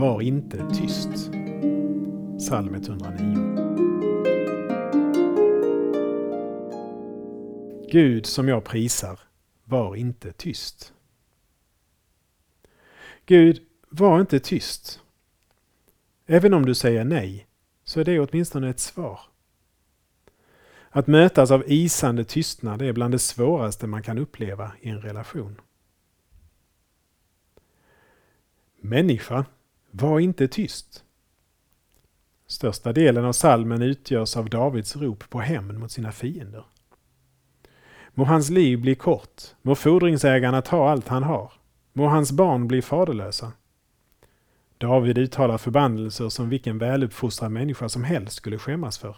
var 0.00 0.22
inte 0.22 0.70
tyst. 0.74 1.08
Psalm 2.38 2.74
109. 2.74 3.56
Gud 7.90 8.26
som 8.26 8.48
jag 8.48 8.64
prisar, 8.64 9.20
var 9.64 9.96
inte 9.96 10.32
tyst. 10.32 10.92
Gud, 13.26 13.62
var 13.88 14.20
inte 14.20 14.40
tyst. 14.40 15.00
Även 16.26 16.54
om 16.54 16.66
du 16.66 16.74
säger 16.74 17.04
nej, 17.04 17.46
så 17.84 18.00
är 18.00 18.04
det 18.04 18.20
åtminstone 18.20 18.70
ett 18.70 18.80
svar. 18.80 19.20
Att 20.90 21.06
mötas 21.06 21.50
av 21.50 21.64
isande 21.66 22.24
tystnad 22.24 22.82
är 22.82 22.92
bland 22.92 23.14
det 23.14 23.18
svåraste 23.18 23.86
man 23.86 24.02
kan 24.02 24.18
uppleva 24.18 24.72
i 24.80 24.88
en 24.88 25.00
relation. 25.00 25.60
Människa, 28.80 29.44
var 29.90 30.20
inte 30.20 30.48
tyst. 30.48 31.04
Största 32.46 32.92
delen 32.92 33.24
av 33.24 33.32
salmen 33.32 33.82
utgörs 33.82 34.36
av 34.36 34.50
Davids 34.50 34.96
rop 34.96 35.30
på 35.30 35.40
hämnd 35.40 35.78
mot 35.78 35.92
sina 35.92 36.12
fiender. 36.12 36.64
Må 38.14 38.24
hans 38.24 38.50
liv 38.50 38.80
bli 38.80 38.94
kort, 38.94 39.42
må 39.62 39.74
fordringsägarna 39.74 40.62
ta 40.62 40.90
allt 40.90 41.08
han 41.08 41.22
har, 41.22 41.52
må 41.92 42.06
hans 42.06 42.32
barn 42.32 42.68
bli 42.68 42.82
faderlösa. 42.82 43.52
David 44.78 45.18
uttalar 45.18 45.58
förbannelser 45.58 46.28
som 46.28 46.48
vilken 46.48 46.78
väluppfostrad 46.78 47.52
människa 47.52 47.88
som 47.88 48.04
helst 48.04 48.36
skulle 48.36 48.58
skämmas 48.58 48.98
för. 48.98 49.16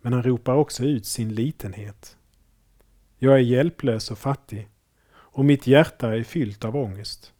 Men 0.00 0.12
han 0.12 0.22
ropar 0.22 0.54
också 0.54 0.84
ut 0.84 1.06
sin 1.06 1.34
litenhet. 1.34 2.16
Jag 3.18 3.34
är 3.34 3.38
hjälplös 3.38 4.10
och 4.10 4.18
fattig 4.18 4.68
och 5.12 5.44
mitt 5.44 5.66
hjärta 5.66 6.16
är 6.16 6.22
fyllt 6.22 6.64
av 6.64 6.76
ångest. 6.76 7.32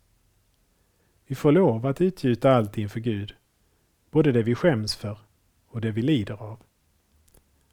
Vi 1.30 1.36
får 1.36 1.52
lov 1.52 1.86
att 1.86 2.00
utgjuta 2.00 2.50
allt 2.50 2.78
inför 2.78 3.00
Gud, 3.00 3.34
både 4.10 4.32
det 4.32 4.42
vi 4.42 4.54
skäms 4.54 4.96
för 4.96 5.18
och 5.66 5.80
det 5.80 5.90
vi 5.90 6.02
lider 6.02 6.34
av. 6.34 6.58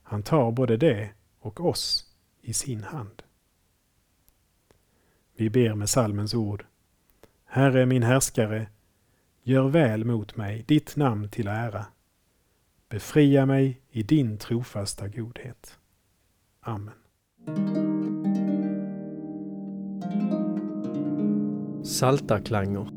Han 0.03 0.23
tar 0.23 0.51
både 0.51 0.77
det 0.77 1.09
och 1.39 1.65
oss 1.65 2.05
i 2.41 2.53
sin 2.53 2.83
hand. 2.83 3.23
Vi 5.35 5.49
ber 5.49 5.75
med 5.75 5.89
salmens 5.89 6.33
ord. 6.33 6.65
Herre 7.45 7.85
min 7.85 8.03
härskare, 8.03 8.67
gör 9.43 9.67
väl 9.67 10.05
mot 10.05 10.35
mig, 10.35 10.63
ditt 10.67 10.95
namn 10.95 11.29
till 11.29 11.47
ära. 11.47 11.85
Befria 12.89 13.45
mig 13.45 13.81
i 13.89 14.03
din 14.03 14.37
trofasta 14.37 15.07
godhet. 15.07 15.79
Amen. 16.61 16.93
Saltarklanger 21.85 22.96